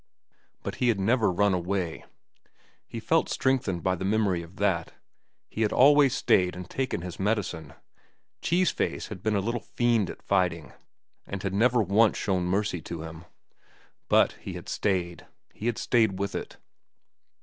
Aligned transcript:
But 0.63 0.77
he 0.77 0.87
had 0.87 0.99
never 0.99 1.31
run 1.31 1.53
away. 1.53 2.05
He 2.87 2.99
felt 2.99 3.29
strengthened 3.29 3.83
by 3.83 3.93
the 3.93 4.03
memory 4.03 4.41
of 4.41 4.55
that. 4.55 4.95
He 5.47 5.61
had 5.61 5.71
always 5.71 6.15
stayed 6.15 6.55
and 6.55 6.67
taken 6.67 7.01
his 7.01 7.19
medicine. 7.19 7.75
Cheese 8.41 8.71
Face 8.71 9.09
had 9.09 9.21
been 9.21 9.35
a 9.35 9.39
little 9.41 9.61
fiend 9.61 10.09
at 10.09 10.23
fighting, 10.23 10.73
and 11.27 11.43
had 11.43 11.53
never 11.53 11.83
once 11.83 12.17
shown 12.17 12.45
mercy 12.45 12.81
to 12.81 13.03
him. 13.03 13.25
But 14.09 14.31
he 14.41 14.53
had 14.53 14.67
stayed! 14.69 15.27
He 15.53 15.67
had 15.67 15.77
stayed 15.77 16.17
with 16.17 16.33
it! 16.33 16.57